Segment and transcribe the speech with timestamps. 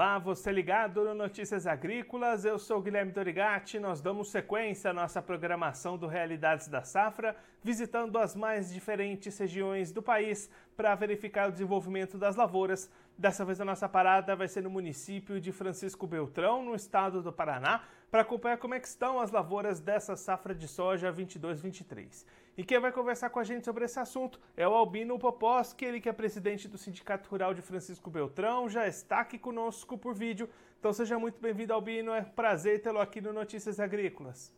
[0.00, 3.78] Olá, você ligado no Notícias Agrícolas, eu sou Guilherme Dorigatti.
[3.78, 9.92] Nós damos sequência à nossa programação do Realidades da Safra, visitando as mais diferentes regiões
[9.92, 12.90] do país para verificar o desenvolvimento das lavouras.
[13.18, 17.30] Dessa vez a nossa parada vai ser no município de Francisco Beltrão, no estado do
[17.30, 22.24] Paraná, para acompanhar como é estão as lavouras dessa safra de soja 22-23.
[22.60, 25.98] E quem vai conversar com a gente sobre esse assunto é o Albino Poposki, ele
[25.98, 30.46] que é presidente do Sindicato Rural de Francisco Beltrão, já está aqui conosco por vídeo.
[30.78, 32.12] Então seja muito bem-vindo, Albino.
[32.12, 34.52] É um prazer tê-lo aqui no Notícias Agrícolas.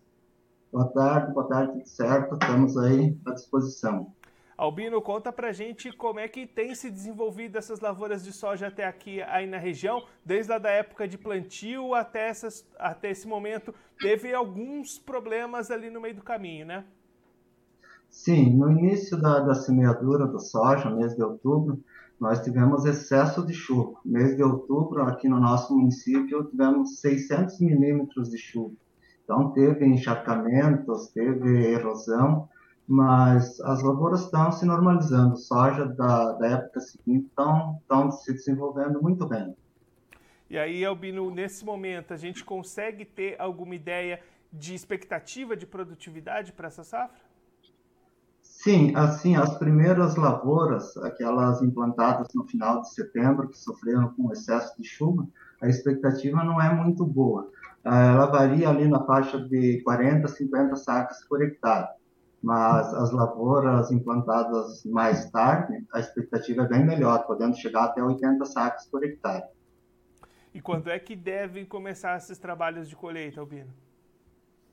[0.72, 2.32] Boa tarde, boa tarde, tudo certo?
[2.32, 4.12] Estamos aí à disposição.
[4.56, 8.84] Albino, conta pra gente como é que tem se desenvolvido essas lavouras de soja até
[8.84, 13.72] aqui aí na região, desde a da época de plantio até, essas, até esse momento.
[14.00, 16.84] Teve alguns problemas ali no meio do caminho, né?
[18.12, 21.82] Sim, no início da, da semeadura da soja, mês de outubro,
[22.20, 23.98] nós tivemos excesso de chuva.
[24.04, 28.74] Mês de outubro, aqui no nosso município, tivemos 600 milímetros de chuva.
[29.24, 32.48] Então, teve encharcamentos, teve erosão,
[32.86, 35.38] mas as lavouras estão se normalizando.
[35.38, 39.56] Soja da, da época seguinte estão, se desenvolvendo muito bem.
[40.50, 44.20] E aí, Albino, nesse momento, a gente consegue ter alguma ideia
[44.52, 47.31] de expectativa de produtividade para essa safra?
[48.62, 54.80] Sim, assim, as primeiras lavouras, aquelas implantadas no final de setembro, que sofreram com excesso
[54.80, 55.26] de chuva,
[55.60, 57.50] a expectativa não é muito boa.
[57.84, 61.88] Ah, ela varia ali na faixa de 40, 50 sacas por hectare.
[62.40, 68.44] Mas as lavouras implantadas mais tarde, a expectativa é bem melhor, podendo chegar até 80
[68.44, 69.42] sacas por hectare.
[70.54, 73.74] E quando é que devem começar esses trabalhos de colheita, Albino?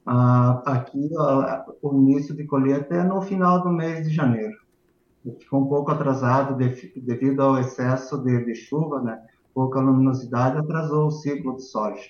[0.06, 4.58] Ah, aqui ah, o início de colheita é no final do mês de janeiro.
[5.40, 9.22] Ficou um pouco atrasado devido ao excesso de, de chuva, né?
[9.54, 12.10] Pouca luminosidade atrasou o ciclo de soja.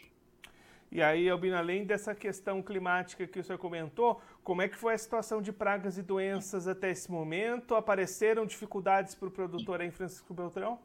[0.92, 4.96] E aí, Albino, além dessa questão climática que o senhor comentou, como é que foi
[4.96, 7.76] a situação de pragas e doenças até esse momento?
[7.76, 10.80] Apareceram dificuldades para o produtor aí Francisco Beltrão?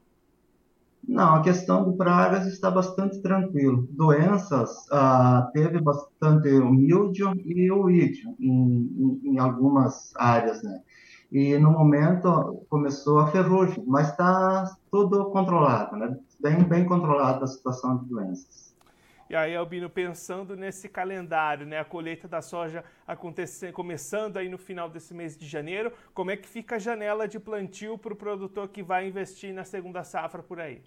[1.07, 3.87] Não, a questão de pragas está bastante tranquilo.
[3.91, 10.81] Doenças, ah, teve bastante o míldio e o ídio em, em, em, algumas áreas, né?
[11.31, 16.17] E no momento começou a ferrugem, mas está tudo controlado, né?
[16.41, 18.74] Bem, bem controlada a situação de doenças.
[19.29, 24.59] E aí, Albino, pensando nesse calendário, né, a colheita da soja acontecendo, começando aí no
[24.59, 28.17] final desse mês de janeiro, como é que fica a janela de plantio para o
[28.17, 30.83] produtor que vai investir na segunda safra por aí?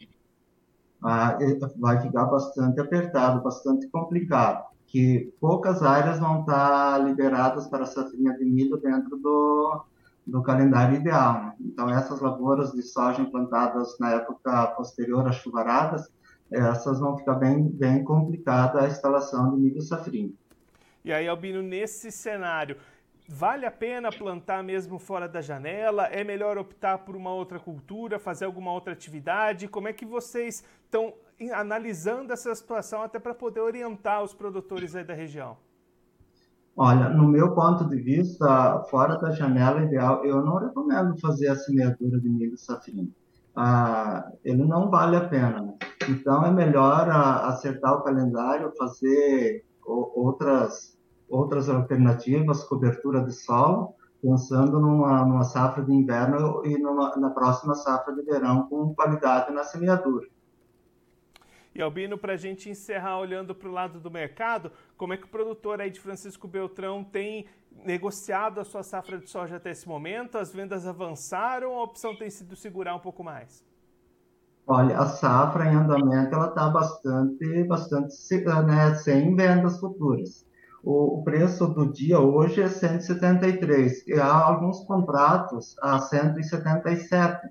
[1.03, 1.37] Ah,
[1.77, 8.33] vai ficar bastante apertado, bastante complicado, que poucas áreas vão estar liberadas para a safrinha
[8.37, 9.83] de milho dentro do,
[10.25, 11.33] do calendário ideal.
[11.41, 11.53] Né?
[11.61, 16.11] Então, essas lavouras de soja implantadas na época posterior às chuvaradas,
[16.51, 20.33] essas vão ficar bem, bem complicada a instalação do milho safrinho.
[21.03, 22.77] E aí, Albino, nesse cenário,
[23.27, 26.05] vale a pena plantar mesmo fora da janela?
[26.07, 29.67] É melhor optar por uma outra cultura, fazer alguma outra atividade?
[29.67, 31.13] Como é que vocês estão
[31.53, 35.57] analisando essa situação até para poder orientar os produtores aí da região?
[36.75, 41.55] Olha, no meu ponto de vista, fora da janela ideal, eu não recomendo fazer a
[41.55, 43.11] semeadura de milho safrinho.
[43.55, 45.66] Ah, ele não vale a pena.
[46.07, 50.97] Então é melhor acertar o calendário, fazer outras,
[51.29, 57.75] outras alternativas, cobertura de solo, pensando numa, numa safra de inverno e numa, na próxima
[57.75, 60.27] safra de verão com qualidade na semeadura.
[61.75, 65.25] E Albino, para a gente encerrar olhando para o lado do mercado, como é que
[65.25, 67.45] o produtor aí de Francisco Beltrão tem
[67.85, 70.37] negociado a sua safra de soja até esse momento?
[70.37, 73.63] As vendas avançaram ou a opção tem sido segurar um pouco mais?
[74.69, 78.13] Olha, a safra em andamento ela está bastante, bastante
[78.65, 80.45] né, sem vendas futuras.
[80.83, 87.47] O, o, preço do dia hoje é 173 e há alguns contratos a 177,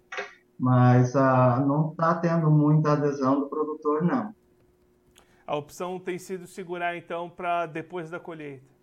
[0.59, 4.35] mas ah, não está tendo muita adesão do produtor não.
[5.47, 8.77] A opção tem sido segurar então para depois da colheita.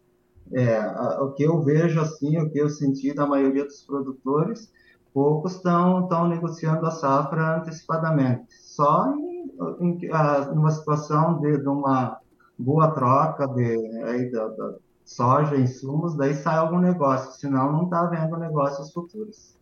[0.52, 0.80] É,
[1.22, 4.72] o que eu vejo assim, o que eu senti da maioria dos produtores
[5.14, 8.48] poucos estão negociando a safra antecipadamente.
[8.50, 12.20] Só em, em a, numa situação de, de, uma
[12.58, 14.76] boa troca de aí, da, da
[15.06, 19.54] soja, insumos, daí sai algum negócio, senão não está havendo negócios futuros.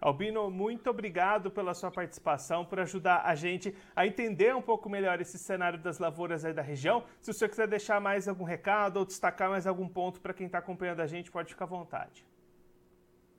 [0.00, 5.18] Albino, muito obrigado pela sua participação, por ajudar a gente a entender um pouco melhor
[5.18, 7.04] esse cenário das lavouras aí da região.
[7.22, 10.46] Se o senhor quiser deixar mais algum recado ou destacar mais algum ponto para quem
[10.46, 12.22] está acompanhando a gente, pode ficar à vontade.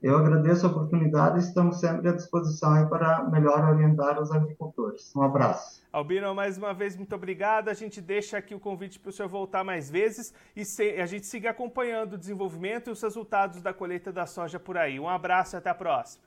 [0.05, 5.11] Eu agradeço a oportunidade e estamos sempre à disposição para melhor orientar os agricultores.
[5.15, 5.81] Um abraço.
[5.91, 7.69] Albino, mais uma vez, muito obrigado.
[7.69, 10.61] A gente deixa aqui o convite para o senhor voltar mais vezes e
[11.01, 14.99] a gente siga acompanhando o desenvolvimento e os resultados da colheita da soja por aí.
[14.99, 16.23] Um abraço e até a próxima.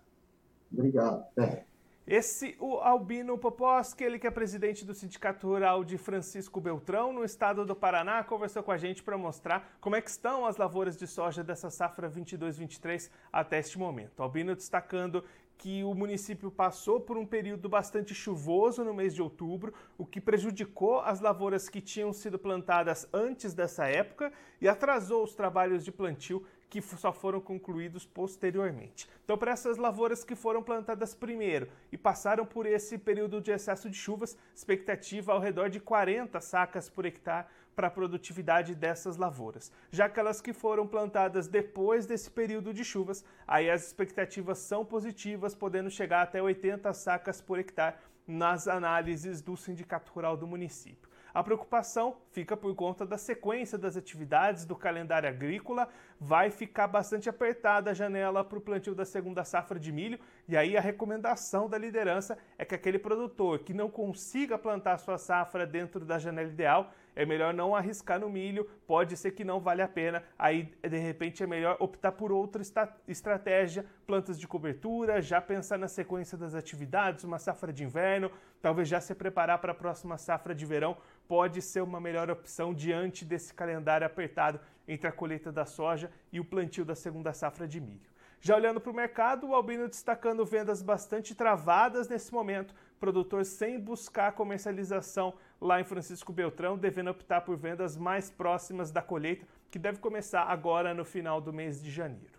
[0.72, 1.22] Obrigado.
[1.38, 1.62] É.
[2.10, 7.22] Esse, o Albino Poposki, ele que é presidente do Sindicato Rural de Francisco Beltrão, no
[7.22, 10.96] estado do Paraná, conversou com a gente para mostrar como é que estão as lavouras
[10.96, 14.22] de soja dessa safra 22-23 até este momento.
[14.22, 15.22] Albino destacando
[15.58, 20.18] que o município passou por um período bastante chuvoso no mês de outubro, o que
[20.18, 24.32] prejudicou as lavouras que tinham sido plantadas antes dessa época
[24.62, 29.08] e atrasou os trabalhos de plantio que só foram concluídos posteriormente.
[29.24, 33.88] Então, para essas lavouras que foram plantadas primeiro e passaram por esse período de excesso
[33.88, 39.70] de chuvas, expectativa ao redor de 40 sacas por hectare para a produtividade dessas lavouras.
[39.90, 45.54] Já aquelas que foram plantadas depois desse período de chuvas, aí as expectativas são positivas,
[45.54, 51.07] podendo chegar até 80 sacas por hectare nas análises do Sindicato Rural do município.
[51.34, 55.88] A preocupação fica por conta da sequência das atividades do calendário agrícola,
[56.18, 60.56] vai ficar bastante apertada a janela para o plantio da segunda safra de milho, e
[60.56, 65.66] aí a recomendação da liderança é que aquele produtor que não consiga plantar sua safra
[65.66, 69.82] dentro da janela ideal é melhor não arriscar no milho, pode ser que não vale
[69.82, 72.62] a pena, aí de repente é melhor optar por outra
[73.08, 78.30] estratégia, plantas de cobertura, já pensar na sequência das atividades, uma safra de inverno,
[78.62, 80.96] talvez já se preparar para a próxima safra de verão,
[81.28, 84.58] pode ser uma melhor opção diante desse calendário apertado
[84.88, 88.08] entre a colheita da soja e o plantio da segunda safra de milho.
[88.40, 93.78] Já olhando para o mercado, o Albino destacando vendas bastante travadas nesse momento, produtor sem
[93.78, 99.78] buscar comercialização lá em Francisco Beltrão, devendo optar por vendas mais próximas da colheita, que
[99.78, 102.37] deve começar agora no final do mês de janeiro.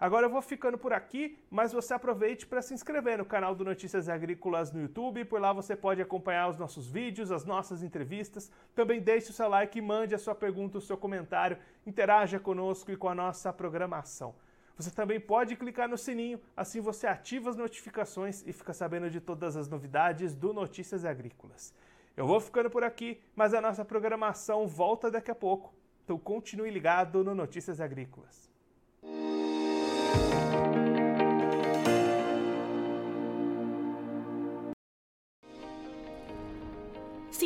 [0.00, 3.64] Agora eu vou ficando por aqui, mas você aproveite para se inscrever no canal do
[3.64, 8.48] Notícias Agrícolas no YouTube, por lá você pode acompanhar os nossos vídeos, as nossas entrevistas.
[8.76, 12.96] Também deixe o seu like mande a sua pergunta, o seu comentário, interaja conosco e
[12.96, 14.36] com a nossa programação.
[14.76, 19.20] Você também pode clicar no sininho, assim você ativa as notificações e fica sabendo de
[19.20, 21.74] todas as novidades do Notícias Agrícolas.
[22.16, 25.74] Eu vou ficando por aqui, mas a nossa programação volta daqui a pouco.
[26.04, 28.48] Então continue ligado no Notícias Agrícolas.